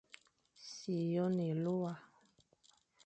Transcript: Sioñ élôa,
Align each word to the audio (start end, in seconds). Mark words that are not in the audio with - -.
Sioñ 0.73 1.35
élôa, 1.49 1.93